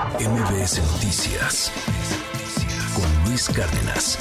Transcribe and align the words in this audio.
MBS 0.00 0.80
Noticias 0.94 1.70
con 2.94 3.28
Luis 3.28 3.50
Cárdenas. 3.50 4.18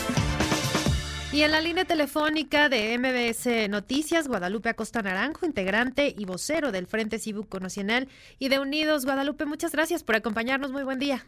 Y 1.32 1.44
en 1.44 1.52
la 1.52 1.62
línea 1.62 1.86
telefónica 1.86 2.68
de 2.68 2.98
MBS 2.98 3.70
Noticias, 3.70 4.28
Guadalupe 4.28 4.68
Acosta 4.68 5.02
Naranjo, 5.02 5.46
integrante 5.46 6.14
y 6.18 6.26
vocero 6.26 6.74
del 6.74 6.86
Frente 6.86 7.18
Cívico 7.18 7.62
Nacional 7.62 8.10
y 8.40 8.50
de 8.50 8.60
Unidos. 8.60 9.06
Guadalupe, 9.06 9.46
muchas 9.46 9.72
gracias 9.72 10.04
por 10.04 10.18
acompañarnos. 10.18 10.74
Muy 10.74 10.84
buen 10.84 11.00
día. 11.00 11.26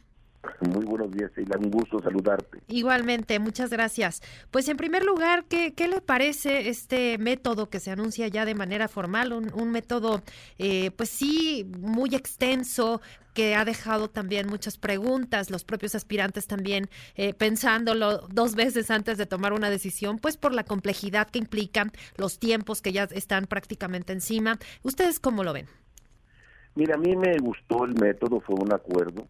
Muy 0.62 0.86
buenos 0.86 1.12
días, 1.12 1.32
Sheila. 1.36 1.58
Un 1.60 1.70
gusto 1.70 2.00
saludarte. 2.00 2.60
Igualmente, 2.68 3.40
muchas 3.40 3.70
gracias. 3.70 4.22
Pues 4.50 4.68
en 4.70 4.78
primer 4.78 5.04
lugar, 5.04 5.46
¿qué, 5.46 5.74
qué 5.74 5.88
le 5.88 6.02
parece 6.02 6.70
este 6.70 7.18
método 7.20 7.70
que 7.70 7.80
se 7.80 7.92
anuncia 7.92 8.28
ya 8.28 8.46
de 8.46 8.56
manera 8.56 8.88
formal? 8.88 9.34
Un, 9.34 9.72
método, 9.72 10.22
eh, 10.58 10.92
pues 10.92 11.10
sí, 11.10 11.70
muy 11.80 12.16
extenso, 12.16 13.02
que 13.34 13.56
ha 13.56 13.66
dejado 13.66 14.10
también 14.10 14.48
muchas 14.48 14.78
preguntas, 14.78 15.50
los 15.50 15.64
propios 15.64 15.96
aspirantes 15.96 16.48
también 16.48 16.90
eh, 17.16 17.34
pensándolo 17.34 18.28
dos 18.28 18.56
veces 18.56 18.92
antes 18.92 19.18
de 19.18 19.26
tomar 19.26 19.54
una 19.54 19.70
decisión, 19.70 20.18
pues 20.18 20.38
por 20.38 20.54
la 20.54 20.64
complejidad 20.64 21.30
que 21.30 21.40
implican 21.40 21.92
los 22.18 22.40
tiempos 22.40 22.82
que 22.82 22.92
ya 22.92 23.04
están 23.04 23.46
prácticamente 23.46 24.12
encima. 24.12 24.58
¿Ustedes 24.84 25.20
cómo 25.20 25.44
lo 25.44 25.54
ven? 25.54 25.68
Mira, 26.76 26.96
a 26.96 26.98
mí 26.98 27.16
me 27.16 27.38
gustó 27.38 27.86
el 27.86 27.94
método, 27.96 28.42
fue 28.42 28.56
un 28.56 28.74
acuerdo 28.74 29.28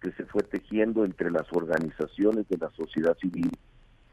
que 0.00 0.12
se 0.12 0.24
fue 0.24 0.42
tejiendo 0.42 1.04
entre 1.04 1.30
las 1.30 1.46
organizaciones 1.52 2.48
de 2.48 2.56
la 2.58 2.70
sociedad 2.70 3.16
civil 3.18 3.50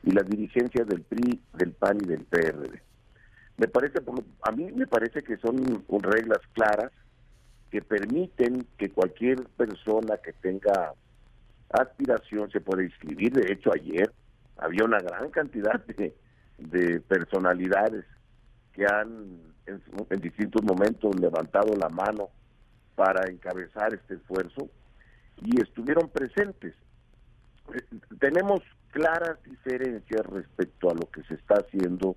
y 0.03 0.11
las 0.11 0.27
dirigencias 0.27 0.87
del 0.87 1.01
PRI, 1.01 1.41
del 1.53 1.71
PAN 1.71 1.97
y 2.03 2.07
del 2.07 2.25
PRD. 2.25 2.81
Me 3.57 3.67
parece, 3.67 3.99
a 4.43 4.51
mí 4.51 4.71
me 4.71 4.85
parece 4.85 5.23
que 5.23 5.37
son 5.37 5.83
reglas 6.03 6.39
claras 6.53 6.91
que 7.71 7.81
permiten 7.81 8.65
que 8.77 8.89
cualquier 8.89 9.43
persona 9.57 10.17
que 10.17 10.33
tenga 10.33 10.93
aspiración 11.71 12.51
se 12.51 12.61
pueda 12.61 12.83
inscribir. 12.83 13.33
De 13.33 13.51
hecho, 13.51 13.71
ayer 13.73 14.11
había 14.57 14.85
una 14.85 14.99
gran 14.99 15.29
cantidad 15.31 15.83
de, 15.85 16.13
personalidades 17.07 18.05
que 18.73 18.85
han 18.85 19.39
en 19.67 20.21
distintos 20.21 20.63
momentos 20.63 21.19
levantado 21.19 21.75
la 21.75 21.89
mano 21.89 22.29
para 22.95 23.29
encabezar 23.29 23.93
este 23.93 24.15
esfuerzo 24.15 24.69
y 25.41 25.61
estuvieron 25.61 26.09
presentes. 26.09 26.73
Eh, 27.73 27.83
tenemos 28.19 28.61
claras 28.91 29.41
diferencias 29.43 30.25
respecto 30.25 30.89
a 30.89 30.93
lo 30.93 31.09
que 31.11 31.23
se 31.23 31.35
está 31.35 31.55
haciendo 31.55 32.15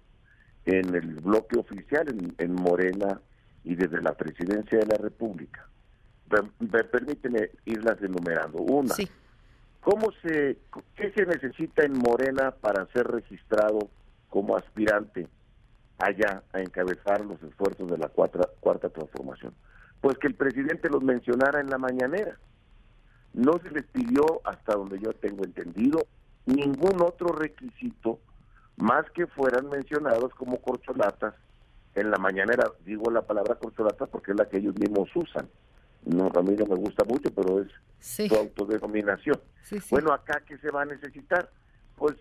en 0.64 0.94
el 0.94 1.14
bloque 1.16 1.58
oficial, 1.58 2.06
en, 2.38 2.54
Morena 2.54 3.20
y 3.64 3.74
desde 3.74 4.00
la 4.00 4.12
presidencia 4.12 4.78
de 4.78 4.86
la 4.86 4.98
República. 4.98 5.66
permíteme 6.90 7.50
irlas 7.64 8.00
enumerando. 8.02 8.58
Una, 8.58 8.94
¿cómo 9.80 10.12
se, 10.22 10.58
¿qué 10.94 11.12
se 11.12 11.26
necesita 11.26 11.84
en 11.84 11.98
Morena 11.98 12.52
para 12.52 12.86
ser 12.92 13.06
registrado 13.08 13.90
como 14.28 14.56
aspirante 14.56 15.26
allá 15.98 16.42
a 16.52 16.60
encabezar 16.60 17.24
los 17.24 17.42
esfuerzos 17.42 17.90
de 17.90 17.98
la 17.98 18.08
cuarta 18.08 18.88
transformación? 18.90 19.54
Pues 20.00 20.16
que 20.18 20.28
el 20.28 20.34
presidente 20.34 20.88
los 20.88 21.02
mencionara 21.02 21.60
en 21.60 21.68
la 21.68 21.78
mañanera 21.78 22.38
no 23.32 23.58
se 23.62 23.70
les 23.70 23.84
pidió, 23.84 24.40
hasta 24.44 24.74
donde 24.74 24.98
yo 24.98 25.12
tengo 25.12 25.44
entendido, 25.44 26.06
ningún 26.46 27.00
otro 27.02 27.28
requisito 27.28 28.18
más 28.76 29.08
que 29.10 29.26
fueran 29.26 29.68
mencionados 29.68 30.34
como 30.34 30.60
corcholatas 30.60 31.34
en 31.94 32.10
la 32.10 32.18
mañanera. 32.18 32.70
Digo 32.84 33.10
la 33.10 33.22
palabra 33.22 33.56
corcholata 33.56 34.06
porque 34.06 34.32
es 34.32 34.38
la 34.38 34.48
que 34.48 34.58
ellos 34.58 34.74
mismos 34.78 35.08
usan. 35.14 35.48
No, 36.04 36.30
a 36.34 36.42
mí 36.42 36.56
no 36.56 36.66
me 36.66 36.76
gusta 36.76 37.04
mucho, 37.04 37.30
pero 37.34 37.60
es 37.60 37.68
su 38.00 38.34
autodenominación. 38.34 39.38
Bueno, 39.90 40.12
acá, 40.12 40.42
¿qué 40.46 40.56
se 40.58 40.70
va 40.70 40.82
a 40.82 40.86
necesitar? 40.86 41.50
Pues 41.96 42.16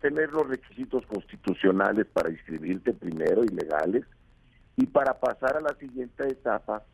tener 0.00 0.30
los 0.32 0.46
requisitos 0.48 1.06
constitucionales 1.06 2.06
para 2.12 2.30
inscribirte 2.30 2.92
primero 2.92 3.44
y 3.44 3.48
legales 3.48 4.04
y 4.76 4.86
para 4.86 5.18
pasar 5.18 5.56
a 5.56 5.60
la 5.60 5.74
siguiente 5.78 6.28
etapa 6.28 6.84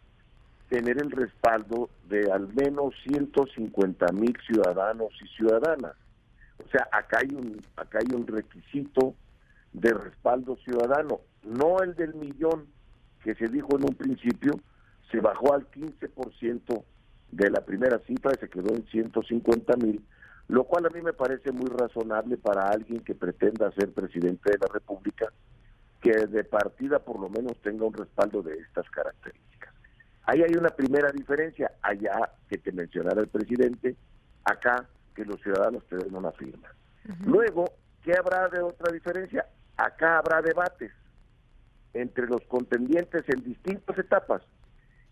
tener 0.68 1.00
el 1.02 1.10
respaldo 1.10 1.88
de 2.08 2.30
al 2.30 2.48
menos 2.54 2.94
150 3.04 4.06
mil 4.12 4.36
ciudadanos 4.46 5.12
y 5.22 5.28
ciudadanas. 5.36 5.94
O 6.64 6.68
sea, 6.70 6.88
acá 6.92 7.20
hay 7.22 7.34
un 7.34 7.60
acá 7.76 7.98
hay 8.00 8.14
un 8.14 8.26
requisito 8.26 9.14
de 9.72 9.92
respaldo 9.92 10.56
ciudadano, 10.64 11.20
no 11.42 11.80
el 11.82 11.94
del 11.94 12.14
millón 12.14 12.66
que 13.22 13.34
se 13.34 13.48
dijo 13.48 13.76
en 13.76 13.84
un 13.84 13.94
principio, 13.94 14.60
se 15.10 15.20
bajó 15.20 15.54
al 15.54 15.70
15% 15.70 16.84
de 17.32 17.50
la 17.50 17.60
primera 17.60 17.98
cifra 18.06 18.32
y 18.34 18.40
se 18.40 18.48
quedó 18.48 18.74
en 18.74 18.86
150 18.86 19.76
mil, 19.76 20.02
lo 20.48 20.64
cual 20.64 20.86
a 20.86 20.90
mí 20.90 21.02
me 21.02 21.12
parece 21.12 21.52
muy 21.52 21.68
razonable 21.68 22.36
para 22.36 22.68
alguien 22.68 23.00
que 23.00 23.14
pretenda 23.14 23.70
ser 23.72 23.92
presidente 23.92 24.50
de 24.50 24.58
la 24.58 24.72
República, 24.72 25.32
que 26.00 26.12
de 26.12 26.44
partida 26.44 26.98
por 27.00 27.20
lo 27.20 27.28
menos 27.28 27.58
tenga 27.62 27.84
un 27.84 27.94
respaldo 27.94 28.42
de 28.42 28.58
estas 28.58 28.88
características. 28.90 29.47
Ahí 30.28 30.42
hay 30.42 30.54
una 30.58 30.68
primera 30.68 31.10
diferencia, 31.10 31.72
allá 31.80 32.30
que 32.50 32.58
te 32.58 32.70
mencionara 32.70 33.22
el 33.22 33.28
presidente, 33.28 33.96
acá 34.44 34.86
que 35.14 35.24
los 35.24 35.40
ciudadanos 35.40 35.82
te 35.86 35.96
den 35.96 36.14
una 36.14 36.32
firma. 36.32 36.68
Luego, 37.24 37.64
¿qué 38.02 38.12
habrá 38.12 38.46
de 38.48 38.60
otra 38.60 38.92
diferencia? 38.92 39.46
Acá 39.78 40.18
habrá 40.18 40.42
debates 40.42 40.92
entre 41.94 42.26
los 42.26 42.42
contendientes 42.42 43.22
en 43.28 43.42
distintas 43.42 43.98
etapas 43.98 44.42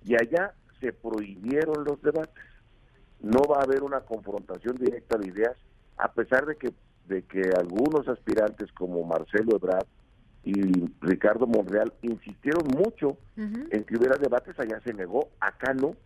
y 0.05 0.17
allá 0.17 0.53
se 0.81 0.93
prohibieron 0.93 1.83
los 1.85 2.03
debates. 2.03 2.45
No 3.21 3.41
va 3.51 3.61
a 3.61 3.65
haber 3.65 3.85
una 3.85 4.03
confrontación 4.03 4.77
directa 4.77 5.17
de 5.17 5.29
ideas, 5.29 5.57
a 5.97 6.13
pesar 6.13 6.45
de 6.45 6.57
que, 6.57 6.75
de 7.07 7.23
que 7.23 7.41
algunos 7.59 8.07
aspirantes 8.07 8.71
como 8.73 9.03
Marcelo 9.05 9.57
Ebrard 9.57 9.87
y 10.47 10.53
Ricardo 11.01 11.49
Monreal 11.49 11.93
insistieron 12.03 12.69
mucho 12.69 13.19
en 13.37 13.83
que 13.83 13.97
hubiera 13.97 14.17
debates, 14.17 14.57
allá 14.61 14.81
se 14.85 14.95
negó, 14.95 15.29
acá 15.41 15.75
no, 15.75 15.97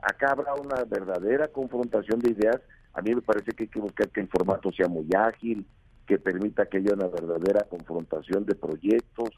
acá 0.00 0.32
habrá 0.32 0.54
una 0.54 0.82
verdadera 0.84 1.48
confrontación 1.48 2.18
de 2.20 2.30
ideas, 2.30 2.58
a 2.94 3.02
mí 3.02 3.14
me 3.14 3.20
parece 3.20 3.52
que 3.52 3.64
hay 3.64 3.68
que 3.68 3.80
buscar 3.80 4.08
que 4.08 4.22
el 4.22 4.28
formato 4.28 4.72
sea 4.72 4.88
muy 4.88 5.06
ágil, 5.14 5.66
que 6.06 6.18
permita 6.18 6.64
que 6.64 6.78
haya 6.78 6.94
una 6.94 7.08
verdadera 7.08 7.66
confrontación 7.68 8.46
de 8.46 8.54
proyectos, 8.54 9.28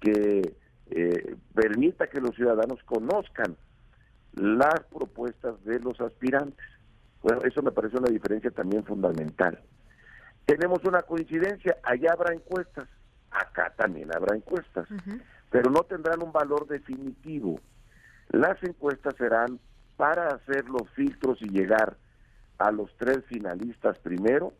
que 0.00 0.54
eh, 0.90 1.36
permita 1.52 2.06
que 2.06 2.20
los 2.20 2.36
ciudadanos 2.36 2.80
conozcan 2.84 3.56
las 4.34 4.84
propuestas 4.88 5.62
de 5.64 5.80
los 5.80 6.00
aspirantes. 6.00 6.64
Bueno, 7.24 7.40
eso 7.42 7.60
me 7.60 7.72
parece 7.72 7.98
una 7.98 8.08
diferencia 8.10 8.52
también 8.52 8.84
fundamental. 8.84 9.58
Tenemos 10.44 10.84
una 10.84 11.02
coincidencia, 11.02 11.76
allá 11.82 12.12
habrá 12.12 12.32
encuestas, 12.32 12.86
acá 13.40 13.72
también 13.76 14.14
habrá 14.14 14.36
encuestas, 14.36 14.88
pero 15.50 15.70
no 15.70 15.82
tendrán 15.82 16.22
un 16.22 16.32
valor 16.32 16.66
definitivo. 16.66 17.60
Las 18.30 18.62
encuestas 18.62 19.14
serán 19.16 19.58
para 19.96 20.28
hacer 20.28 20.68
los 20.68 20.88
filtros 20.90 21.40
y 21.40 21.48
llegar 21.48 21.96
a 22.58 22.70
los 22.70 22.90
tres 22.96 23.24
finalistas 23.26 23.98
primero, 23.98 24.52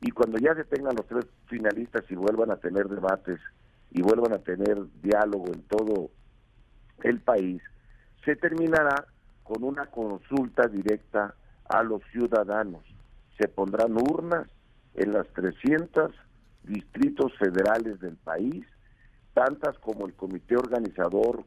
y 0.00 0.10
cuando 0.10 0.38
ya 0.38 0.54
se 0.54 0.64
tengan 0.64 0.96
los 0.96 1.06
tres 1.06 1.26
finalistas 1.46 2.04
y 2.10 2.14
vuelvan 2.14 2.50
a 2.50 2.56
tener 2.56 2.88
debates 2.88 3.40
y 3.90 4.02
vuelvan 4.02 4.32
a 4.32 4.38
tener 4.38 4.78
diálogo 5.02 5.46
en 5.46 5.62
todo 5.62 6.10
el 7.02 7.20
país, 7.20 7.62
se 8.24 8.36
terminará 8.36 9.06
con 9.42 9.62
una 9.62 9.86
consulta 9.86 10.66
directa 10.66 11.34
a 11.68 11.82
los 11.82 12.02
ciudadanos. 12.10 12.82
Se 13.38 13.48
pondrán 13.48 13.92
urnas 13.96 14.48
en 14.94 15.12
las 15.12 15.26
300 15.28 16.12
distritos 16.64 17.32
federales 17.38 18.00
del 18.00 18.16
país, 18.16 18.64
tantas 19.32 19.78
como 19.78 20.06
el 20.06 20.14
comité 20.14 20.56
organizador 20.56 21.44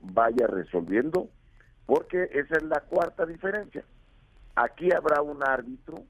vaya 0.00 0.46
resolviendo, 0.46 1.28
porque 1.86 2.30
esa 2.32 2.56
es 2.56 2.62
la 2.62 2.80
cuarta 2.80 3.26
diferencia. 3.26 3.84
Aquí 4.54 4.88
habrá 4.92 5.20
un 5.22 5.42
árbitro 5.42 6.04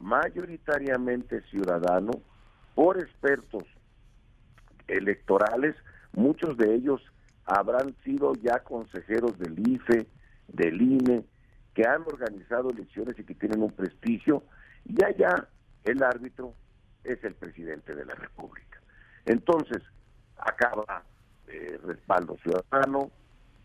mayoritariamente 0.00 1.42
ciudadano 1.42 2.12
por 2.74 2.98
expertos 2.98 3.64
electorales, 4.88 5.76
muchos 6.12 6.56
de 6.56 6.74
ellos 6.74 7.00
habrán 7.44 7.94
sido 8.04 8.32
ya 8.42 8.60
consejeros 8.60 9.38
del 9.38 9.58
IFE, 9.58 10.06
del 10.48 10.80
INE, 10.80 11.24
que 11.74 11.86
han 11.86 12.02
organizado 12.02 12.70
elecciones 12.70 13.18
y 13.18 13.24
que 13.24 13.34
tienen 13.34 13.62
un 13.62 13.70
prestigio, 13.70 14.42
y 14.84 15.02
allá 15.04 15.48
el 15.84 16.02
árbitro 16.02 16.54
es 17.04 17.22
el 17.24 17.34
presidente 17.34 17.94
de 17.94 18.04
la 18.04 18.14
República. 18.14 18.80
Entonces, 19.24 19.82
acaba 20.38 21.02
eh, 21.46 21.78
respaldo 21.84 22.36
ciudadano, 22.42 23.10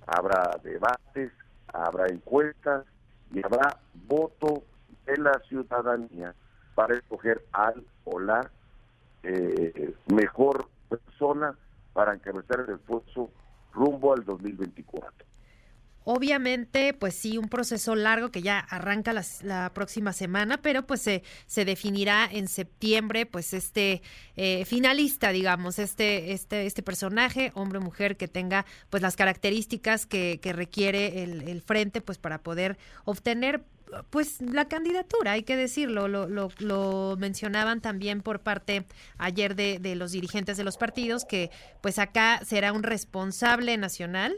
habrá 0.05 0.57
debates, 0.63 1.31
habrá 1.67 2.07
encuestas 2.07 2.85
y 3.31 3.43
habrá 3.43 3.79
voto 4.07 4.63
de 5.05 5.17
la 5.17 5.39
ciudadanía 5.47 6.33
para 6.75 6.95
escoger 6.95 7.43
al 7.53 7.85
o 8.05 8.19
la 8.19 8.49
eh, 9.23 9.95
mejor 10.13 10.67
persona 10.89 11.55
para 11.93 12.13
encabezar 12.13 12.61
el 12.67 12.75
esfuerzo 12.75 13.29
rumbo 13.73 14.13
al 14.13 14.23
2024. 14.23 15.26
Obviamente, 16.09 16.93
pues 16.93 17.15
sí, 17.15 17.37
un 17.37 17.49
proceso 17.49 17.93
largo 17.93 18.31
que 18.31 18.41
ya 18.41 18.59
arranca 18.59 19.11
la, 19.11 19.73
próxima 19.73 20.13
semana, 20.13 20.61
pero 20.61 20.87
pues 20.87 21.01
se, 21.01 21.21
se 21.47 21.65
definirá 21.65 22.29
en 22.31 22.47
septiembre, 22.47 23.25
pues 23.25 23.53
este 23.53 24.01
eh, 24.37 24.63
finalista, 24.63 25.33
digamos, 25.33 25.79
este, 25.79 26.31
este, 26.31 26.65
este 26.65 26.81
personaje, 26.81 27.51
hombre 27.55 27.79
o 27.79 27.81
mujer, 27.81 28.15
que 28.15 28.29
tenga 28.29 28.65
pues 28.89 29.03
las 29.03 29.17
características 29.17 30.05
que, 30.05 30.39
requiere 30.43 31.23
el, 31.23 31.41
el 31.41 31.61
frente, 31.61 31.99
pues 31.99 32.17
para 32.17 32.41
poder 32.41 32.77
obtener 33.03 33.65
pues 34.09 34.39
la 34.39 34.69
candidatura, 34.69 35.33
hay 35.33 35.43
que 35.43 35.57
decirlo, 35.57 36.07
lo, 36.07 36.29
lo, 36.29 36.47
lo, 36.59 37.17
mencionaban 37.17 37.81
también 37.81 38.21
por 38.21 38.39
parte 38.39 38.85
ayer 39.17 39.55
de, 39.57 39.79
de 39.79 39.95
los 39.97 40.13
dirigentes 40.13 40.55
de 40.55 40.63
los 40.63 40.77
partidos, 40.77 41.25
que 41.25 41.51
pues 41.81 41.99
acá 41.99 42.39
será 42.45 42.71
un 42.71 42.83
responsable 42.83 43.75
nacional 43.75 44.37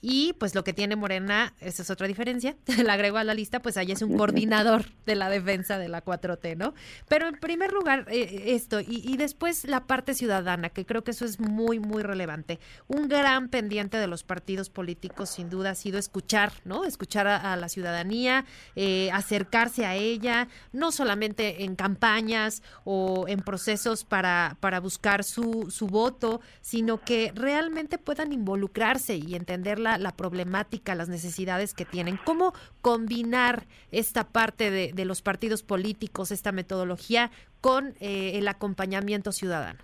y 0.00 0.32
pues 0.34 0.54
lo 0.54 0.62
que 0.62 0.72
tiene 0.72 0.96
Morena, 0.96 1.54
esa 1.60 1.82
es 1.82 1.90
otra 1.90 2.06
diferencia, 2.06 2.56
la 2.84 2.92
agrego 2.92 3.18
a 3.18 3.24
la 3.24 3.34
lista, 3.34 3.60
pues 3.60 3.76
ahí 3.76 3.90
es 3.90 4.02
un 4.02 4.16
coordinador 4.16 4.84
de 5.06 5.16
la 5.16 5.28
defensa 5.28 5.78
de 5.78 5.88
la 5.88 6.04
4T, 6.04 6.56
¿no? 6.56 6.74
Pero 7.08 7.26
en 7.26 7.34
primer 7.38 7.72
lugar, 7.72 8.06
eh, 8.08 8.54
esto, 8.54 8.80
y, 8.80 9.16
después 9.16 9.64
la 9.64 9.86
parte 9.86 10.14
ciudadana, 10.14 10.70
que 10.70 10.86
creo 10.86 11.02
que 11.02 11.10
eso 11.10 11.24
es 11.24 11.40
muy, 11.40 11.80
muy 11.80 12.02
relevante. 12.02 12.60
Un 12.86 13.08
gran 13.08 13.48
pendiente 13.48 13.96
de 13.96 14.06
los 14.06 14.22
partidos 14.22 14.70
políticos, 14.70 15.30
sin 15.30 15.50
duda, 15.50 15.70
ha 15.70 15.74
sido 15.74 15.98
escuchar, 15.98 16.52
¿no? 16.64 16.84
Escuchar 16.84 17.26
a, 17.26 17.56
la 17.56 17.68
ciudadanía, 17.68 18.44
eh, 18.76 19.10
acercarse 19.12 19.86
a 19.86 19.96
ella, 19.96 20.48
no 20.72 20.92
solamente 20.92 21.64
en 21.64 21.74
campañas 21.74 22.62
o 22.84 23.26
en 23.26 23.40
procesos 23.40 24.04
para, 24.04 24.56
para 24.60 24.78
buscar 24.78 25.24
su, 25.24 25.70
su 25.70 25.88
voto, 25.88 26.40
sino 26.60 27.00
que 27.00 27.32
realmente 27.34 27.98
puedan 27.98 28.32
involucrarse 28.32 29.16
y 29.16 29.34
entenderla 29.34 29.87
la, 29.87 29.87
problemática, 30.16 30.94
las 30.94 31.08
necesidades 31.08 31.74
que 31.74 31.84
tienen. 31.84 32.18
¿Cómo 32.24 32.52
combinar 32.82 33.66
esta 33.90 34.24
parte 34.24 34.70
de, 34.70 35.04
los 35.04 35.22
partidos 35.22 35.62
políticos, 35.62 36.30
esta 36.30 36.52
metodología, 36.52 37.30
con 37.60 37.94
eh, 38.00 38.32
el 38.34 38.48
acompañamiento 38.48 39.32
ciudadano? 39.32 39.78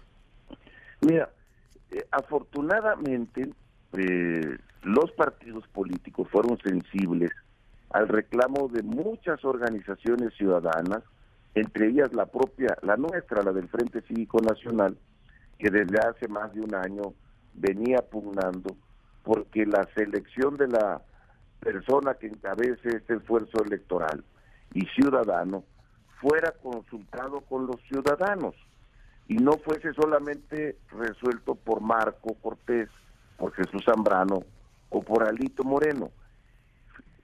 Mira, 1.00 1.30
eh, 1.90 2.04
afortunadamente 2.10 3.50
eh, 3.92 4.58
los 4.82 5.10
partidos 5.12 5.66
políticos 5.68 6.28
fueron 6.30 6.58
sensibles 6.58 7.30
al 7.90 8.08
reclamo 8.08 8.68
de 8.68 8.82
muchas 8.82 9.44
organizaciones 9.44 10.34
ciudadanas, 10.34 11.02
entre 11.54 11.88
ellas 11.88 12.12
la 12.12 12.26
propia, 12.26 12.76
la 12.82 12.96
nuestra, 12.96 13.42
la 13.42 13.52
del 13.52 13.68
Frente 13.68 14.02
Cívico 14.02 14.40
Nacional, 14.40 14.96
que 15.58 15.70
desde 15.70 15.98
hace 15.98 16.26
más 16.26 16.52
de 16.52 16.60
un 16.60 16.74
año 16.74 17.14
venía 17.54 17.98
pugnando 17.98 18.76
porque 19.24 19.66
la 19.66 19.88
selección 19.96 20.56
de 20.56 20.68
la 20.68 21.02
persona 21.60 22.14
que 22.14 22.28
encabece 22.28 22.96
este 22.96 23.14
esfuerzo 23.14 23.64
electoral 23.64 24.22
y 24.74 24.86
ciudadano 24.86 25.64
fuera 26.20 26.52
consultado 26.62 27.40
con 27.40 27.66
los 27.66 27.80
ciudadanos 27.88 28.54
y 29.26 29.36
no 29.36 29.52
fuese 29.52 29.92
solamente 29.94 30.76
resuelto 30.90 31.54
por 31.54 31.80
Marco 31.80 32.34
Cortés, 32.34 32.88
por 33.38 33.52
Jesús 33.54 33.82
Zambrano 33.84 34.40
o 34.90 35.02
por 35.02 35.26
Alito 35.26 35.64
Moreno, 35.64 36.10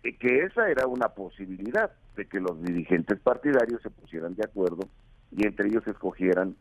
eh, 0.03 0.17
que 0.17 0.45
esa 0.45 0.71
era 0.71 0.87
una 0.87 1.09
posibilidad 1.09 1.93
de 2.17 2.27
que 2.27 2.41
los 2.41 2.61
dirigentes 2.63 3.21
partidarios 3.21 3.83
se 3.83 3.91
pusieran 3.91 4.35
de 4.35 4.45
acuerdo 4.45 4.89
y 5.31 5.47
entre 5.47 5.69
ellos 5.69 5.87
escogieran 5.87 6.57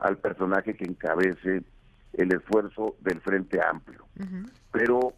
al 0.00 0.18
personaje 0.18 0.74
que 0.74 0.84
encabece 0.84 1.62
el 2.12 2.32
esfuerzo 2.32 2.96
del 3.00 3.20
Frente 3.20 3.60
Amplio. 3.62 4.06
Pero 4.72 5.14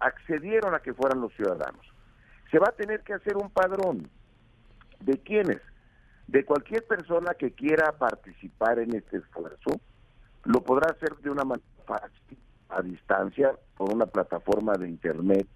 accedieron 0.00 0.74
a 0.74 0.80
que 0.80 0.94
fueran 0.94 1.20
los 1.20 1.32
ciudadanos. 1.34 1.86
Se 2.50 2.58
va 2.58 2.68
a 2.68 2.72
tener 2.72 3.00
que 3.00 3.14
hacer 3.14 3.36
un 3.36 3.50
padrón. 3.50 4.08
¿De 5.00 5.18
quiénes? 5.18 5.60
De 6.26 6.44
cualquier 6.44 6.86
persona 6.86 7.34
que 7.34 7.52
quiera 7.52 7.92
participar 7.92 8.78
en 8.78 8.94
este 8.94 9.18
esfuerzo, 9.18 9.80
lo 10.44 10.62
podrá 10.62 10.92
hacer 10.92 11.16
de 11.16 11.30
una 11.30 11.44
manera 11.44 11.66
fácil, 11.86 12.38
a 12.68 12.82
distancia, 12.82 13.52
por 13.76 13.92
una 13.92 14.06
plataforma 14.06 14.74
de 14.74 14.88
Internet, 14.88 15.46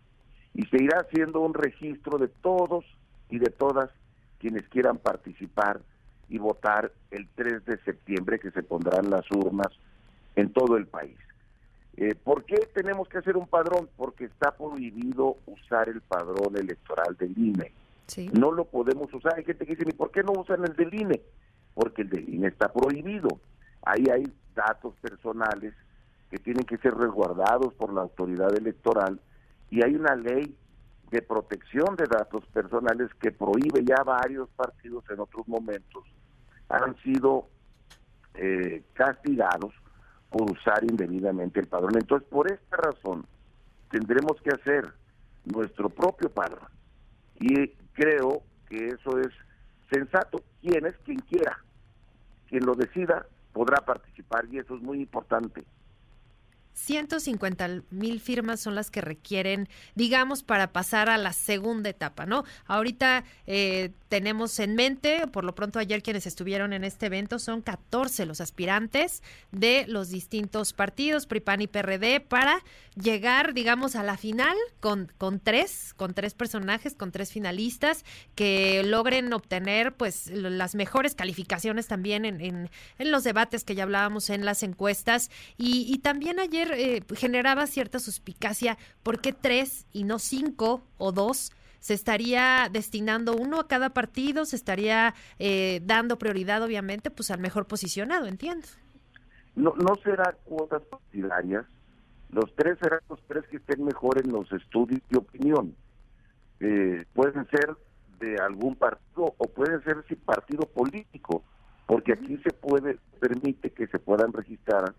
y 0.54 0.64
se 0.66 0.82
irá 0.82 1.00
haciendo 1.00 1.40
un 1.40 1.54
registro 1.54 2.18
de 2.18 2.28
todos 2.28 2.84
y 3.28 3.38
de 3.38 3.50
todas 3.50 3.90
quienes 4.38 4.68
quieran 4.68 4.98
participar 4.98 5.80
y 6.28 6.38
votar 6.38 6.92
el 7.10 7.28
3 7.34 7.64
de 7.64 7.78
septiembre, 7.84 8.38
que 8.38 8.50
se 8.50 8.62
pondrán 8.62 9.10
las 9.10 9.30
urnas 9.30 9.68
en 10.36 10.52
todo 10.52 10.76
el 10.76 10.86
país. 10.86 11.16
Eh, 11.96 12.14
¿Por 12.14 12.44
qué 12.44 12.56
tenemos 12.74 13.08
que 13.08 13.18
hacer 13.18 13.36
un 13.36 13.46
padrón? 13.46 13.88
Porque 13.96 14.24
está 14.24 14.56
prohibido 14.56 15.36
usar 15.46 15.88
el 15.88 16.00
padrón 16.00 16.56
electoral 16.56 17.16
del 17.16 17.36
INE. 17.38 17.72
No 18.32 18.52
lo 18.52 18.64
podemos 18.64 19.12
usar. 19.14 19.34
Hay 19.36 19.44
gente 19.44 19.64
que 19.64 19.76
dice, 19.76 19.88
¿y 19.88 19.92
por 19.92 20.10
qué 20.10 20.22
no 20.22 20.32
usan 20.32 20.64
el 20.64 20.74
del 20.74 20.92
INE? 20.92 21.22
Porque 21.74 22.02
el 22.02 22.10
del 22.10 22.28
INE 22.28 22.48
está 22.48 22.72
prohibido. 22.72 23.28
Ahí 23.82 24.04
hay 24.12 24.24
datos 24.54 24.94
personales 25.00 25.74
que 26.30 26.38
tienen 26.38 26.64
que 26.64 26.78
ser 26.78 26.94
resguardados 26.94 27.72
por 27.74 27.92
la 27.92 28.02
autoridad 28.02 28.54
electoral 28.56 29.20
y 29.70 29.84
hay 29.84 29.94
una 29.94 30.16
ley 30.16 30.54
de 31.10 31.22
protección 31.22 31.94
de 31.96 32.06
datos 32.06 32.44
personales 32.46 33.08
que 33.20 33.30
prohíbe 33.30 33.84
ya 33.84 34.02
varios 34.02 34.48
partidos 34.50 35.04
en 35.10 35.20
otros 35.20 35.46
momentos 35.46 36.04
han 36.68 36.96
sido 37.02 37.46
eh, 38.34 38.82
castigados 38.94 39.72
por 40.34 40.50
usar 40.50 40.82
indebidamente 40.82 41.60
el 41.60 41.68
padrón. 41.68 41.92
Entonces, 41.94 42.28
por 42.28 42.50
esta 42.50 42.76
razón, 42.76 43.24
tendremos 43.88 44.32
que 44.42 44.50
hacer 44.50 44.92
nuestro 45.44 45.88
propio 45.88 46.28
padrón. 46.28 46.66
Y 47.38 47.68
creo 47.92 48.42
que 48.68 48.88
eso 48.88 49.20
es 49.20 49.28
sensato. 49.92 50.42
Quien 50.60 50.86
es 50.86 50.96
quien 51.04 51.20
quiera, 51.20 51.56
quien 52.48 52.66
lo 52.66 52.74
decida, 52.74 53.24
podrá 53.52 53.76
participar 53.84 54.46
y 54.50 54.58
eso 54.58 54.74
es 54.74 54.82
muy 54.82 55.02
importante. 55.02 55.62
150 56.74 57.82
mil 57.90 58.20
firmas 58.20 58.60
son 58.60 58.74
las 58.74 58.90
que 58.90 59.00
requieren, 59.00 59.68
digamos, 59.94 60.42
para 60.42 60.72
pasar 60.72 61.08
a 61.08 61.18
la 61.18 61.32
segunda 61.32 61.88
etapa, 61.88 62.26
¿no? 62.26 62.44
Ahorita 62.66 63.24
eh, 63.46 63.90
tenemos 64.08 64.58
en 64.58 64.74
mente, 64.74 65.26
por 65.28 65.44
lo 65.44 65.54
pronto 65.54 65.78
ayer 65.78 66.02
quienes 66.02 66.26
estuvieron 66.26 66.72
en 66.72 66.84
este 66.84 67.06
evento 67.06 67.38
son 67.38 67.62
14 67.62 68.26
los 68.26 68.40
aspirantes 68.40 69.22
de 69.52 69.84
los 69.88 70.08
distintos 70.08 70.72
partidos, 70.72 71.26
PRIPAN 71.26 71.62
y 71.62 71.66
PRD, 71.68 72.20
para 72.20 72.62
llegar, 73.00 73.54
digamos, 73.54 73.96
a 73.96 74.02
la 74.02 74.16
final 74.16 74.56
con, 74.80 75.12
con 75.18 75.40
tres, 75.40 75.94
con 75.96 76.14
tres 76.14 76.34
personajes, 76.34 76.94
con 76.94 77.12
tres 77.12 77.32
finalistas 77.32 78.04
que 78.34 78.82
logren 78.84 79.32
obtener, 79.32 79.94
pues, 79.94 80.28
las 80.30 80.74
mejores 80.74 81.14
calificaciones 81.14 81.86
también 81.86 82.24
en, 82.24 82.40
en, 82.40 82.70
en 82.98 83.10
los 83.10 83.24
debates 83.24 83.64
que 83.64 83.74
ya 83.74 83.84
hablábamos 83.84 84.30
en 84.30 84.44
las 84.44 84.62
encuestas. 84.62 85.30
Y, 85.56 85.86
y 85.92 85.98
también 85.98 86.38
ayer 86.40 86.63
eh, 86.72 87.02
generaba 87.14 87.66
cierta 87.66 87.98
suspicacia 87.98 88.78
por 89.02 89.20
qué 89.20 89.32
tres 89.32 89.86
y 89.92 90.04
no 90.04 90.18
cinco 90.18 90.82
o 90.98 91.12
dos 91.12 91.52
se 91.80 91.92
estaría 91.92 92.68
destinando 92.72 93.36
uno 93.36 93.60
a 93.60 93.68
cada 93.68 93.90
partido, 93.90 94.46
se 94.46 94.56
estaría 94.56 95.14
eh, 95.38 95.80
dando 95.84 96.18
prioridad, 96.18 96.62
obviamente, 96.62 97.10
pues 97.10 97.30
al 97.30 97.40
mejor 97.40 97.66
posicionado, 97.66 98.26
entiendo. 98.26 98.66
No, 99.54 99.74
no 99.76 99.94
será 100.02 100.34
cuotas 100.44 100.82
partidarias, 100.84 101.66
los 102.30 102.54
tres 102.56 102.78
serán 102.80 103.00
los 103.08 103.20
tres 103.28 103.44
que 103.50 103.58
estén 103.58 103.84
mejor 103.84 104.18
en 104.18 104.32
los 104.32 104.50
estudios 104.50 105.02
de 105.10 105.18
opinión. 105.18 105.76
Eh, 106.60 107.04
pueden 107.12 107.46
ser 107.50 107.76
de 108.18 108.36
algún 108.38 108.76
partido 108.76 109.34
o 109.36 109.44
pueden 109.48 109.82
ser 109.84 110.02
sin 110.08 110.16
partido 110.18 110.66
político, 110.66 111.44
porque 111.86 112.14
aquí 112.14 112.38
se 112.38 112.50
puede, 112.50 112.98
permite 113.20 113.70
que 113.70 113.86
se 113.88 113.98
puedan 113.98 114.32
registrar 114.32 114.94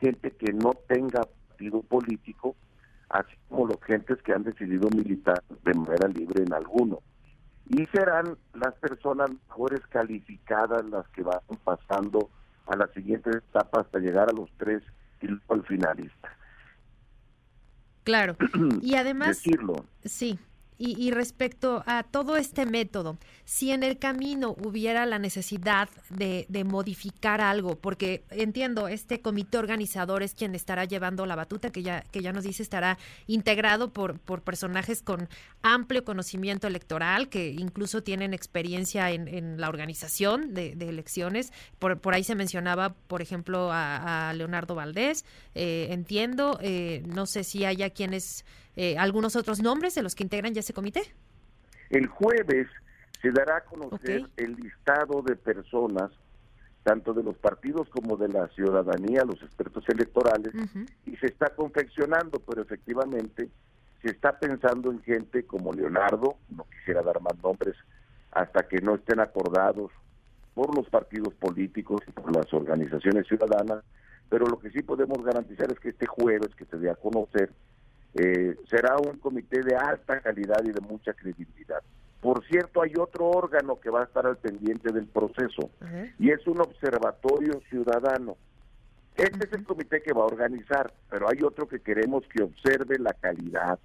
gente 0.00 0.30
que 0.32 0.52
no 0.52 0.72
tenga 0.88 1.22
partido 1.48 1.82
político, 1.82 2.56
así 3.08 3.34
como 3.48 3.66
los 3.66 3.82
gentes 3.82 4.20
que 4.22 4.32
han 4.32 4.44
decidido 4.44 4.88
militar 4.90 5.42
de 5.64 5.74
manera 5.74 6.08
libre 6.08 6.42
en 6.42 6.52
alguno. 6.52 7.00
Y 7.68 7.86
serán 7.86 8.36
las 8.54 8.74
personas 8.74 9.30
mejores 9.30 9.80
calificadas 9.88 10.84
las 10.86 11.06
que 11.08 11.22
van 11.22 11.40
pasando 11.62 12.30
a 12.66 12.76
la 12.76 12.88
siguiente 12.88 13.30
etapa 13.30 13.82
hasta 13.82 13.98
llegar 13.98 14.28
a 14.28 14.32
los 14.32 14.50
tres 14.56 14.82
y 15.20 15.28
al 15.48 15.64
finalista. 15.66 16.36
Claro. 18.04 18.36
Y 18.82 18.94
además... 18.94 19.28
Decirlo. 19.28 19.84
Sí. 20.04 20.38
Y, 20.82 21.10
respecto 21.10 21.84
a 21.84 22.04
todo 22.04 22.38
este 22.38 22.64
método, 22.64 23.18
si 23.44 23.70
en 23.70 23.82
el 23.82 23.98
camino 23.98 24.56
hubiera 24.64 25.04
la 25.04 25.18
necesidad 25.18 25.90
de, 26.08 26.46
modificar 26.64 27.42
algo, 27.42 27.76
porque 27.76 28.24
entiendo, 28.30 28.88
este 28.88 29.20
comité 29.20 29.58
organizador 29.58 30.22
es 30.22 30.34
quien 30.34 30.54
estará 30.54 30.86
llevando 30.86 31.26
la 31.26 31.36
batuta, 31.36 31.68
que 31.68 31.82
ya, 31.82 32.00
que 32.10 32.22
ya 32.22 32.32
nos 32.32 32.44
dice 32.44 32.62
estará 32.62 32.96
integrado 33.26 33.92
por, 33.92 34.18
por 34.20 34.40
personajes 34.40 35.02
con 35.02 35.28
amplio 35.60 36.02
conocimiento 36.02 36.66
electoral, 36.66 37.28
que 37.28 37.50
incluso 37.50 38.02
tienen 38.02 38.32
experiencia 38.32 39.10
en, 39.10 39.60
la 39.60 39.68
organización 39.68 40.54
de, 40.54 40.72
elecciones. 40.80 41.52
Por, 41.78 42.00
por 42.00 42.14
ahí 42.14 42.24
se 42.24 42.34
mencionaba, 42.34 42.94
por 42.94 43.20
ejemplo, 43.20 43.68
a, 43.70 44.32
Leonardo 44.34 44.74
Valdés, 44.74 45.26
eh, 45.54 45.88
entiendo, 45.90 46.58
eh, 46.62 47.02
no 47.04 47.26
sé 47.26 47.44
si 47.44 47.66
haya 47.66 47.90
quienes 47.90 48.46
eh, 48.82 48.96
algunos 48.96 49.36
otros 49.36 49.60
nombres 49.60 49.94
de 49.94 50.02
los 50.02 50.14
que 50.14 50.22
integran 50.22 50.54
ya 50.54 50.60
ese 50.60 50.72
comité. 50.72 51.02
El 51.90 52.06
jueves 52.06 52.66
se 53.20 53.30
dará 53.30 53.58
a 53.58 53.64
conocer 53.64 54.30
el 54.38 54.56
listado 54.56 55.20
de 55.20 55.36
personas, 55.36 56.10
tanto 56.82 57.12
de 57.12 57.22
los 57.22 57.36
partidos 57.36 57.90
como 57.90 58.16
de 58.16 58.28
la 58.28 58.48
ciudadanía, 58.48 59.26
los 59.26 59.42
expertos 59.42 59.84
electorales, 59.86 60.54
y 61.04 61.14
se 61.16 61.26
está 61.26 61.50
confeccionando, 61.50 62.40
pero 62.40 62.62
efectivamente 62.62 63.50
se 64.00 64.12
está 64.12 64.38
pensando 64.38 64.90
en 64.90 65.02
gente 65.02 65.44
como 65.44 65.74
Leonardo, 65.74 66.36
no 66.48 66.64
quisiera 66.70 67.02
dar 67.02 67.20
más 67.20 67.36
nombres 67.42 67.76
hasta 68.32 68.66
que 68.66 68.80
no 68.80 68.94
estén 68.94 69.20
acordados 69.20 69.92
por 70.54 70.74
los 70.74 70.88
partidos 70.88 71.34
políticos 71.34 72.00
y 72.08 72.12
por 72.12 72.34
las 72.34 72.50
organizaciones 72.54 73.26
ciudadanas, 73.26 73.84
pero 74.30 74.46
lo 74.46 74.58
que 74.58 74.70
sí 74.70 74.82
podemos 74.82 75.22
garantizar 75.22 75.70
es 75.70 75.78
que 75.80 75.90
este 75.90 76.06
jueves 76.06 76.54
que 76.56 76.64
se 76.64 76.78
dé 76.78 76.88
a 76.88 76.94
conocer 76.94 77.52
eh, 78.14 78.56
será 78.68 78.96
un 78.96 79.18
comité 79.18 79.62
de 79.62 79.76
alta 79.76 80.20
calidad 80.20 80.62
y 80.64 80.72
de 80.72 80.80
mucha 80.80 81.12
credibilidad. 81.12 81.82
Por 82.20 82.44
cierto, 82.46 82.82
hay 82.82 82.92
otro 82.98 83.26
órgano 83.26 83.80
que 83.80 83.88
va 83.88 84.02
a 84.02 84.04
estar 84.04 84.26
al 84.26 84.36
pendiente 84.36 84.92
del 84.92 85.06
proceso 85.06 85.70
y 86.18 86.30
es 86.30 86.46
un 86.46 86.60
observatorio 86.60 87.62
ciudadano. 87.70 88.36
Este 89.16 89.46
es 89.46 89.52
el 89.52 89.64
comité 89.64 90.02
que 90.02 90.12
va 90.12 90.22
a 90.22 90.26
organizar, 90.26 90.92
pero 91.08 91.28
hay 91.30 91.42
otro 91.42 91.66
que 91.66 91.80
queremos 91.80 92.24
que 92.28 92.42
observe 92.42 92.98
la 92.98 93.14
calidad 93.14 93.78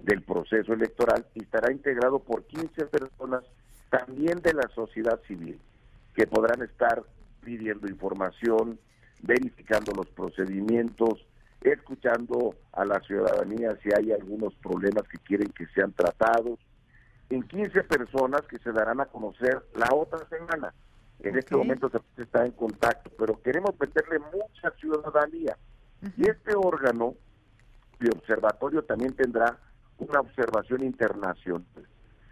del 0.00 0.22
proceso 0.22 0.72
electoral 0.72 1.26
y 1.34 1.42
estará 1.42 1.72
integrado 1.72 2.18
por 2.20 2.44
15 2.44 2.86
personas 2.86 3.44
también 3.90 4.40
de 4.40 4.54
la 4.54 4.68
sociedad 4.74 5.20
civil 5.26 5.58
que 6.14 6.26
podrán 6.26 6.62
estar 6.62 7.02
pidiendo 7.42 7.86
información, 7.88 8.78
verificando 9.20 9.92
los 9.92 10.06
procedimientos, 10.08 11.24
escuchando 11.64 12.54
a 12.72 12.84
la 12.84 13.00
ciudadanía 13.00 13.76
si 13.82 13.88
hay 13.96 14.12
algunos 14.12 14.54
problemas 14.56 15.04
que 15.08 15.18
quieren 15.18 15.48
que 15.48 15.66
sean 15.68 15.92
tratados. 15.92 16.58
En 17.30 17.42
15 17.42 17.84
personas 17.84 18.42
que 18.42 18.58
se 18.58 18.70
darán 18.70 19.00
a 19.00 19.06
conocer 19.06 19.64
la 19.74 19.88
otra 19.94 20.28
semana. 20.28 20.74
En 21.20 21.38
este 21.38 21.56
momento 21.56 21.90
se 21.90 22.22
está 22.22 22.44
en 22.44 22.52
contacto, 22.52 23.10
pero 23.18 23.40
queremos 23.40 23.70
meterle 23.80 24.18
mucha 24.18 24.70
ciudadanía. 24.78 25.56
Y 26.18 26.28
este 26.28 26.54
órgano 26.54 27.14
de 27.98 28.10
observatorio 28.10 28.84
también 28.84 29.14
tendrá 29.14 29.58
una 29.98 30.20
observación 30.20 30.84
internacional. 30.84 31.64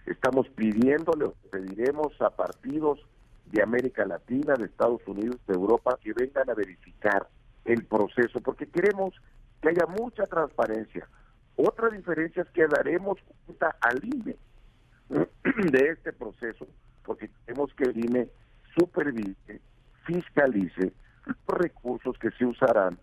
Estamos 0.05 0.49
pidiéndole, 0.51 1.31
pediremos 1.51 2.21
a 2.21 2.29
partidos 2.31 3.01
de 3.47 3.63
América 3.63 4.05
Latina, 4.05 4.55
de 4.55 4.67
Estados 4.67 5.01
Unidos, 5.07 5.37
de 5.47 5.55
Europa, 5.55 5.99
que 6.03 6.13
vengan 6.13 6.51
a 6.51 6.55
verificar 6.55 7.29
el 7.65 7.85
proceso, 7.85 8.41
porque 8.41 8.67
queremos 8.67 9.15
que 9.61 9.71
haya 9.71 9.87
mucha 9.87 10.27
transparencia. 10.27 11.09
Otra 11.57 11.89
diferencia 11.91 12.43
es 12.43 12.49
que 12.51 12.67
daremos 12.67 13.19
cuenta 13.47 13.77
al 13.81 14.03
INE 14.05 14.37
de 15.09 15.89
este 15.89 16.13
proceso, 16.13 16.67
porque 17.05 17.31
queremos 17.45 17.73
que 17.75 17.85
el 17.85 18.05
INE 18.05 18.29
supervise, 18.77 19.61
fiscalice 20.05 20.93
los 21.27 21.59
recursos 21.59 22.19
que 22.19 22.31
se 22.33 22.45
usarán 22.45 22.99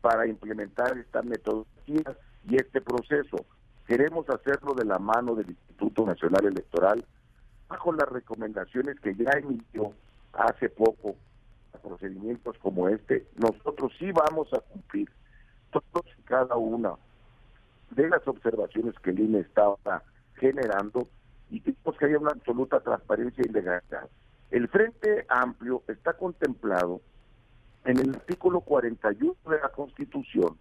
para 0.00 0.26
implementar 0.26 0.98
esta 0.98 1.22
metodología 1.22 2.16
y 2.48 2.56
este 2.56 2.80
proceso. 2.80 3.46
Queremos 3.86 4.28
hacerlo 4.28 4.74
de 4.74 4.84
la 4.84 4.98
mano 4.98 5.34
del 5.34 5.50
Instituto 5.50 6.04
Nacional 6.04 6.46
Electoral, 6.46 7.04
bajo 7.68 7.92
las 7.92 8.08
recomendaciones 8.08 8.98
que 9.00 9.14
ya 9.14 9.30
emitió 9.38 9.92
hace 10.32 10.68
poco 10.68 11.16
procedimientos 11.82 12.56
como 12.58 12.88
este, 12.88 13.26
nosotros 13.36 13.92
sí 13.98 14.10
vamos 14.12 14.48
a 14.52 14.60
cumplir 14.60 15.10
todos 15.70 16.06
y 16.18 16.22
cada 16.22 16.56
una 16.56 16.94
de 17.90 18.08
las 18.08 18.26
observaciones 18.26 18.94
que 19.00 19.10
el 19.10 19.20
INE 19.20 19.40
estaba 19.40 20.02
generando 20.36 21.08
y 21.50 21.60
queremos 21.60 21.96
que 21.98 22.06
haya 22.06 22.18
una 22.18 22.30
absoluta 22.30 22.80
transparencia 22.80 23.44
y 23.46 23.52
legalidad. 23.52 24.08
El 24.50 24.68
Frente 24.68 25.26
Amplio 25.28 25.82
está 25.88 26.14
contemplado 26.14 27.00
en 27.84 27.98
el 27.98 28.10
artículo 28.14 28.60
41 28.60 29.34
de 29.50 29.60
la 29.60 29.68
Constitución 29.70 30.56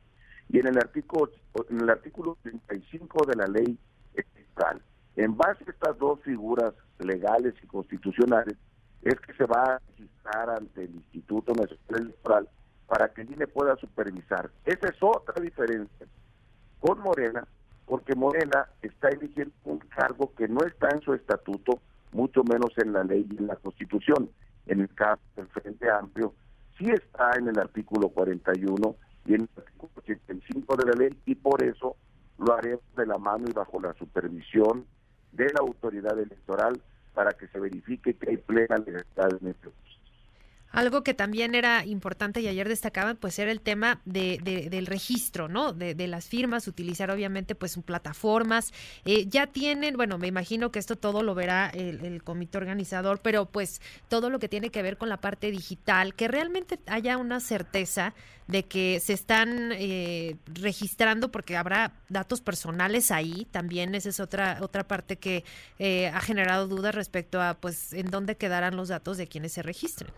y 0.50 0.60
en 0.60 0.68
el 0.68 0.78
artículo 0.78 1.32
en 1.70 1.82
el 1.82 1.90
artículo 1.90 2.38
35 2.44 3.26
de 3.26 3.36
la 3.36 3.48
ley 3.48 3.78
electoral. 4.14 4.82
En 5.16 5.38
base 5.38 5.64
a 5.66 5.72
estas 5.72 5.98
dos 5.98 6.22
figuras 6.22 6.74
legales 7.00 7.54
y 7.64 7.68
constitucionales, 7.68 8.58
es 9.02 9.20
que 9.20 9.34
se 9.34 9.46
va 9.46 9.64
a 9.64 9.82
ante 10.32 10.86
el 10.86 10.96
Instituto 10.96 11.54
Nacional 11.54 12.04
Electoral 12.04 12.50
para 12.88 13.10
que 13.10 13.22
el 13.22 13.32
INE 13.32 13.48
pueda 13.48 13.76
supervisar. 13.78 14.50
Esa 14.66 14.90
es 14.90 14.98
otra 15.02 15.42
diferencia 15.42 16.08
con 16.80 17.00
Morena, 17.00 17.48
porque 17.86 18.16
Morena 18.16 18.68
está 18.82 19.10
eligiendo 19.10 19.54
un 19.66 19.80
cargo 19.80 20.34
que 20.36 20.48
no 20.48 20.62
está 20.66 20.90
en 20.90 21.02
su 21.02 21.14
estatuto, 21.14 21.80
mucho 22.12 22.44
menos 22.44 22.72
en 22.78 22.94
la 22.94 23.04
ley 23.04 23.26
y 23.30 23.38
en 23.38 23.48
la 23.48 23.56
Constitución. 23.56 24.30
En 24.66 24.82
el 24.82 24.94
caso 24.94 25.22
del 25.36 25.48
Frente 25.48 25.90
Amplio, 25.90 26.34
sí 26.78 26.86
está 26.90 27.32
en 27.38 27.48
el 27.48 27.60
artículo 27.60 28.10
41 28.10 28.96
y 29.26 29.36
en 29.36 29.42
el 29.42 29.50
artículo 29.56 29.92
85 29.98 30.76
de 30.76 30.86
la 30.86 30.94
ley, 30.94 31.18
y 31.26 31.36
por 31.36 31.64
eso 31.64 31.96
lo 32.38 32.54
haremos 32.54 32.84
de 32.96 33.06
la 33.06 33.18
mano 33.18 33.46
y 33.48 33.54
bajo 33.54 33.80
la 33.80 33.94
supervisión 33.94 34.86
de 35.32 35.46
la 35.46 35.62
autoridad 35.62 36.18
electoral 36.20 36.82
para 37.14 37.32
que 37.32 37.48
se 37.48 37.60
verifique 37.60 38.16
que 38.16 38.30
hay 38.30 38.38
plena 38.38 38.78
libertad 38.78 39.30
en 39.40 39.50
este 39.50 39.68
algo 40.72 41.04
que 41.04 41.14
también 41.14 41.56
era 41.56 41.86
importante 41.86 42.42
y 42.42 42.48
ayer 42.48 42.68
destacaban, 42.68 43.18
pues 43.18 43.38
era 43.40 43.52
el 43.52 43.62
tema 43.62 44.02
de, 44.06 44.68
del 44.70 44.86
registro, 44.86 45.48
¿no? 45.48 45.74
De, 45.74 45.96
las 46.08 46.28
firmas, 46.28 46.68
utilizar 46.68 47.12
obviamente 47.12 47.56
pues 47.56 47.78
plataformas. 47.86 48.74
Eh, 49.06 49.28
ya 49.28 49.48
tienen, 49.48 49.96
bueno, 49.96 50.18
me 50.18 50.28
imagino 50.28 50.72
que 50.72 50.80
esto 50.80 50.96
todo 50.96 51.24
lo 51.24 51.36
verá 51.36 51.70
el, 51.70 52.24
comité 52.24 52.58
organizador, 52.58 53.20
pero 53.22 53.46
pues 53.46 53.82
todo 54.08 54.30
lo 54.30 54.40
que 54.40 54.50
tiene 54.50 54.70
que 54.70 54.82
ver 54.82 54.98
con 54.98 55.10
la 55.10 55.18
parte 55.18 55.52
digital, 55.52 56.16
que 56.16 56.28
realmente 56.28 56.80
haya 56.88 57.18
una 57.18 57.40
certeza 57.40 58.14
de 58.48 58.64
que 58.64 59.00
se 59.00 59.14
están 59.14 59.72
eh, 59.74 60.36
registrando 60.46 61.32
porque 61.32 61.56
habrá 61.56 61.94
datos 62.10 62.42
personales 62.42 63.12
ahí. 63.12 63.48
También 63.52 63.96
esa 63.96 64.10
es 64.10 64.20
otra 64.20 64.58
otra 64.62 64.88
parte 64.88 65.18
que 65.18 65.44
eh, 65.80 66.08
ha 66.08 66.20
generado 66.22 66.68
dudas 66.68 66.94
respecto 66.94 67.42
a 67.42 67.54
pues 67.56 67.94
en 67.94 68.08
dónde 68.08 68.36
quedarán 68.36 68.76
los 68.76 68.90
datos 68.90 69.18
de 69.18 69.28
quienes 69.28 69.54
se 69.54 69.62
registren 69.62 70.12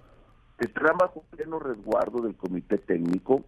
estará 0.60 0.94
bajo 0.94 1.24
pleno 1.32 1.60
resguardo 1.60 2.22
del 2.22 2.36
comité 2.36 2.78
técnico, 2.78 3.44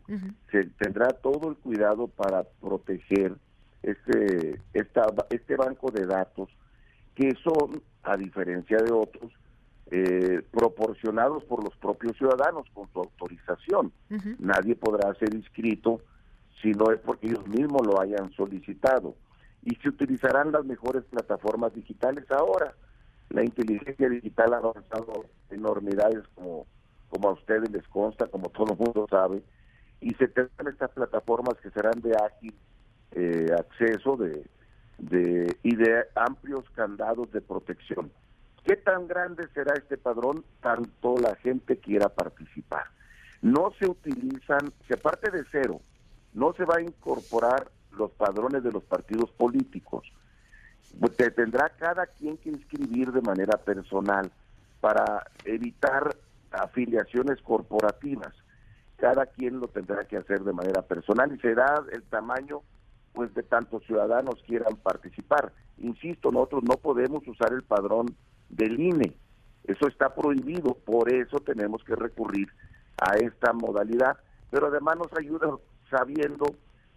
se 0.51 0.65
tendrá 0.77 1.09
todo 1.09 1.49
el 1.49 1.55
cuidado 1.57 2.07
para 2.07 2.43
proteger 2.43 3.35
este, 3.83 4.59
esta, 4.73 5.07
este 5.29 5.55
banco 5.55 5.91
de 5.91 6.05
datos 6.05 6.49
que 7.13 7.33
son, 7.43 7.81
a 8.03 8.17
diferencia 8.17 8.77
de 8.77 8.91
otros, 8.91 9.31
eh, 9.91 10.41
proporcionados 10.51 11.43
por 11.43 11.63
los 11.63 11.75
propios 11.77 12.17
ciudadanos 12.17 12.67
con 12.73 12.91
su 12.91 12.99
autorización. 12.99 13.91
Nadie 14.39 14.75
podrá 14.75 15.13
ser 15.15 15.33
inscrito 15.33 16.01
si 16.61 16.71
no 16.71 16.91
es 16.91 16.99
porque 16.99 17.27
ellos 17.27 17.47
mismos 17.47 17.85
lo 17.85 18.01
hayan 18.01 18.31
solicitado. 18.33 19.15
Y 19.63 19.75
se 19.75 19.89
utilizarán 19.89 20.51
las 20.51 20.65
mejores 20.65 21.03
plataformas 21.05 21.73
digitales 21.73 22.29
ahora. 22.31 22.73
La 23.29 23.43
inteligencia 23.43 24.09
digital 24.09 24.53
ha 24.53 24.57
avanzado 24.57 25.25
enormidades 25.49 26.23
como 26.35 26.65
como 27.15 27.29
a 27.29 27.33
ustedes 27.33 27.71
les 27.71 27.87
consta, 27.87 28.27
como 28.27 28.49
todo 28.49 28.73
el 28.73 28.77
mundo 28.77 29.07
sabe, 29.09 29.41
y 30.01 30.13
se 30.15 30.27
tendrán 30.27 30.67
estas 30.67 30.91
plataformas 30.91 31.55
que 31.63 31.71
serán 31.71 32.01
de 32.01 32.13
ágil 32.13 32.53
eh, 33.11 33.47
acceso 33.57 34.17
de, 34.17 34.45
de, 34.97 35.55
y 35.63 35.77
de 35.77 36.03
amplios 36.15 36.65
candados 36.71 37.31
de 37.31 37.39
protección. 37.39 38.11
¿Qué 38.65 38.75
tan 38.75 39.07
grande 39.07 39.47
será 39.53 39.75
este 39.75 39.95
padrón? 39.95 40.43
Tanto 40.59 41.15
la 41.15 41.35
gente 41.37 41.77
quiera 41.77 42.09
participar. 42.09 42.87
No 43.41 43.71
se 43.79 43.89
utilizan, 43.89 44.73
se 44.89 44.97
parte 44.97 45.31
de 45.31 45.45
cero, 45.53 45.79
no 46.33 46.51
se 46.51 46.65
va 46.65 46.77
a 46.79 46.81
incorporar 46.81 47.71
los 47.91 48.11
padrones 48.11 48.61
de 48.61 48.73
los 48.73 48.83
partidos 48.83 49.31
políticos. 49.31 50.05
Te 51.15 51.31
tendrá 51.31 51.69
cada 51.79 52.07
quien 52.07 52.35
que 52.35 52.49
inscribir 52.49 53.13
de 53.13 53.21
manera 53.21 53.57
personal 53.57 54.29
para 54.81 55.25
evitar 55.45 56.13
afiliaciones 56.63 57.41
corporativas. 57.41 58.33
Cada 58.97 59.25
quien 59.25 59.59
lo 59.59 59.67
tendrá 59.67 60.05
que 60.05 60.17
hacer 60.17 60.43
de 60.43 60.53
manera 60.53 60.81
personal 60.81 61.33
y 61.33 61.39
será 61.39 61.83
el 61.91 62.03
tamaño 62.03 62.61
pues 63.13 63.33
de 63.33 63.43
tantos 63.43 63.83
ciudadanos 63.85 64.35
quieran 64.45 64.75
participar. 64.75 65.53
Insisto, 65.77 66.31
nosotros 66.31 66.63
no 66.63 66.75
podemos 66.75 67.25
usar 67.27 67.53
el 67.53 67.63
padrón 67.63 68.07
del 68.49 68.79
INE. 68.79 69.15
Eso 69.63 69.87
está 69.87 70.13
prohibido, 70.13 70.75
por 70.85 71.11
eso 71.11 71.39
tenemos 71.39 71.83
que 71.83 71.95
recurrir 71.95 72.49
a 72.97 73.15
esta 73.15 73.53
modalidad. 73.53 74.17
Pero 74.51 74.67
además 74.67 74.97
nos 74.97 75.17
ayuda 75.17 75.49
sabiendo 75.89 76.45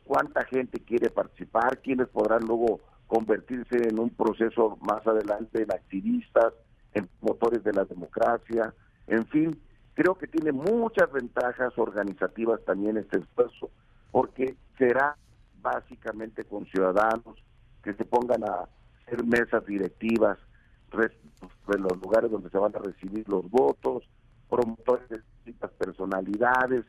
cuánta 0.05 0.45
gente 0.45 0.81
quiere 0.81 1.11
participar, 1.11 1.79
quiénes 1.79 2.09
podrán 2.09 2.45
luego 2.47 2.81
convertirse 3.07 3.89
en 3.89 3.99
un 3.99 4.11
proceso 4.11 4.77
más 4.83 5.07
adelante 5.07 5.63
en 5.63 5.73
activistas, 5.73 6.53
en 6.95 7.09
motores 7.21 7.65
de 7.65 7.73
la 7.73 7.85
democracia, 7.85 8.75
en 9.09 9.27
fin, 9.27 9.61
creo 9.95 10.17
que 10.17 10.27
tiene 10.27 10.53
muchas 10.53 11.11
ventajas 11.13 11.77
organizativas 11.77 12.65
también 12.65 12.97
este 12.97 13.19
esfuerzo, 13.19 13.71
porque 14.11 14.55
será 14.77 15.17
básicamente 15.61 16.45
con 16.45 16.67
ciudadanos 16.67 17.43
que 17.83 17.95
se 17.95 18.05
pongan 18.05 18.45
a 18.45 18.69
hacer 19.03 19.25
mesas 19.25 19.65
directivas 19.67 20.39
de 20.93 21.79
los 21.79 22.01
lugares 22.01 22.31
donde 22.31 22.51
se 22.51 22.59
van 22.59 22.75
a 22.75 22.79
recibir 22.79 23.29
los 23.29 23.49
votos, 23.51 24.05
promotores 24.49 25.09
de 25.09 25.19
distintas 25.19 25.71
personalidades, 25.73 26.85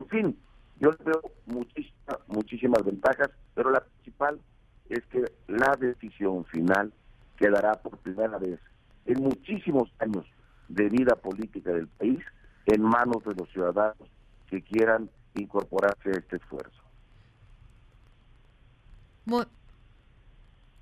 en 0.00 0.08
fin, 0.08 0.38
yo 0.80 0.90
veo 1.04 1.22
muchísimas, 1.46 2.18
muchísimas 2.26 2.84
ventajas, 2.84 3.30
pero 3.54 3.70
la 3.70 3.80
principal 3.80 4.40
es 4.88 5.04
que 5.06 5.24
la 5.46 5.76
decisión 5.78 6.44
final 6.46 6.92
quedará 7.36 7.74
por 7.74 7.96
primera 7.98 8.38
vez 8.38 8.58
en 9.06 9.22
muchísimos 9.22 9.92
años 9.98 10.24
de 10.68 10.88
vida 10.88 11.16
política 11.16 11.72
del 11.72 11.88
país 11.88 12.20
en 12.66 12.82
manos 12.82 13.24
de 13.24 13.34
los 13.34 13.48
ciudadanos 13.50 14.08
que 14.48 14.62
quieran 14.62 15.10
incorporarse 15.34 16.10
a 16.10 16.18
este 16.18 16.36
esfuerzo. 16.36 16.82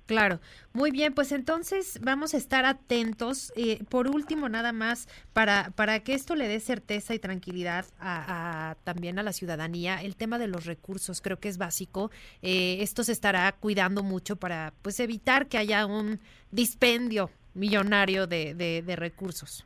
Claro, 0.05 0.41
muy 0.73 0.91
bien, 0.91 1.13
pues 1.13 1.31
entonces 1.31 1.99
vamos 2.01 2.33
a 2.33 2.37
estar 2.37 2.65
atentos. 2.65 3.53
Eh, 3.55 3.83
por 3.87 4.09
último, 4.09 4.49
nada 4.49 4.73
más, 4.73 5.07
para, 5.31 5.71
para 5.71 6.01
que 6.01 6.13
esto 6.13 6.35
le 6.35 6.49
dé 6.49 6.59
certeza 6.59 7.15
y 7.15 7.19
tranquilidad 7.19 7.85
a, 7.99 8.75
también 8.83 9.17
a 9.17 9.23
la 9.23 9.31
ciudadanía, 9.31 10.01
el 10.01 10.17
tema 10.17 10.39
de 10.39 10.47
los 10.47 10.65
recursos 10.65 11.21
creo 11.21 11.39
que 11.39 11.47
es 11.47 11.57
básico. 11.57 12.11
Eh, 12.41 12.77
esto 12.81 13.05
se 13.05 13.13
estará 13.13 13.49
cuidando 13.53 14.03
mucho 14.03 14.35
para 14.35 14.73
pues 14.81 14.99
evitar 14.99 15.47
que 15.47 15.57
haya 15.57 15.85
un 15.85 16.19
dispendio 16.51 17.29
millonario 17.53 18.27
de, 18.27 18.53
de 18.53 18.95
recursos. 18.97 19.65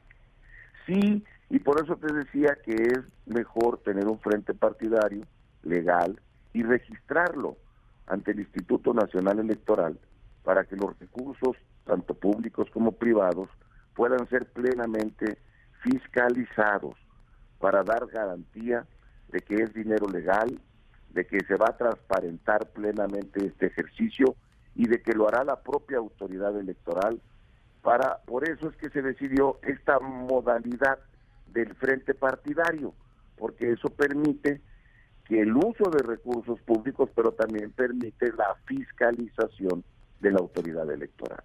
Sí, 0.87 1.23
y 1.49 1.59
por 1.59 1.83
eso 1.83 1.95
te 1.97 2.11
decía 2.11 2.57
que 2.65 2.73
es 2.73 2.99
mejor 3.25 3.79
tener 3.83 4.07
un 4.07 4.19
frente 4.19 4.53
partidario 4.53 5.25
legal 5.63 6.19
y 6.53 6.63
registrarlo 6.63 7.57
ante 8.07 8.31
el 8.31 8.39
Instituto 8.39 8.93
Nacional 8.93 9.39
Electoral 9.39 9.99
para 10.43 10.63
que 10.63 10.77
los 10.77 10.97
recursos, 10.97 11.57
tanto 11.85 12.13
públicos 12.13 12.69
como 12.71 12.93
privados, 12.93 13.49
puedan 13.95 14.27
ser 14.29 14.45
plenamente 14.45 15.37
fiscalizados 15.83 16.95
para 17.59 17.83
dar 17.83 18.07
garantía 18.07 18.85
de 19.29 19.41
que 19.41 19.55
es 19.55 19.73
dinero 19.73 20.07
legal, 20.07 20.59
de 21.09 21.27
que 21.27 21.39
se 21.45 21.55
va 21.55 21.67
a 21.69 21.77
transparentar 21.77 22.69
plenamente 22.69 23.45
este 23.45 23.67
ejercicio 23.67 24.35
y 24.75 24.87
de 24.87 25.01
que 25.01 25.13
lo 25.13 25.27
hará 25.27 25.43
la 25.43 25.61
propia 25.61 25.97
autoridad 25.97 26.57
electoral. 26.57 27.19
Para, 27.87 28.17
por 28.25 28.43
eso 28.43 28.67
es 28.67 28.75
que 28.75 28.89
se 28.89 29.01
decidió 29.01 29.59
esta 29.61 29.97
modalidad 30.01 30.99
del 31.53 31.73
frente 31.75 32.13
partidario, 32.13 32.93
porque 33.37 33.71
eso 33.71 33.87
permite 33.87 34.59
que 35.23 35.39
el 35.39 35.55
uso 35.55 35.89
de 35.89 36.03
recursos 36.03 36.59
públicos, 36.63 37.09
pero 37.15 37.31
también 37.31 37.71
permite 37.71 38.33
la 38.33 38.57
fiscalización 38.65 39.85
de 40.19 40.31
la 40.31 40.39
autoridad 40.39 40.91
electoral. 40.91 41.41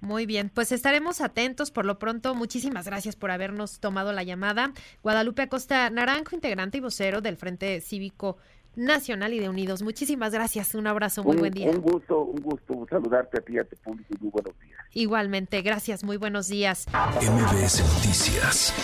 Muy 0.00 0.26
bien, 0.26 0.50
pues 0.50 0.72
estaremos 0.72 1.22
atentos. 1.22 1.70
Por 1.70 1.86
lo 1.86 1.98
pronto, 1.98 2.34
muchísimas 2.34 2.84
gracias 2.84 3.16
por 3.16 3.30
habernos 3.30 3.80
tomado 3.80 4.12
la 4.12 4.24
llamada. 4.24 4.74
Guadalupe 5.02 5.40
Acosta 5.40 5.88
Naranjo, 5.88 6.34
integrante 6.34 6.78
y 6.78 6.80
vocero 6.82 7.22
del 7.22 7.38
Frente 7.38 7.80
Cívico 7.80 8.36
Nacional 8.76 9.32
y 9.32 9.38
de 9.38 9.48
Unidos. 9.48 9.82
Muchísimas 9.82 10.32
gracias. 10.32 10.74
Un 10.74 10.86
abrazo, 10.86 11.22
muy 11.22 11.36
buen 11.36 11.52
día. 11.52 11.70
Un 11.70 11.80
gusto, 11.80 12.20
un 12.22 12.40
gusto 12.42 12.86
saludarte 12.88 13.38
a 13.38 13.40
ti 13.42 13.58
a 13.58 13.64
tu 13.64 13.76
público 13.76 14.14
y 14.18 14.22
muy 14.22 14.30
buenos 14.30 14.58
días. 14.60 14.80
Igualmente, 14.94 15.62
gracias, 15.62 16.04
muy 16.04 16.16
buenos 16.16 16.48
días. 16.48 16.86
MBS 17.20 17.80
Noticias 17.94 18.74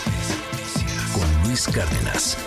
con 1.13 1.47
Luis 1.47 1.67
Cárdenas. 1.67 2.37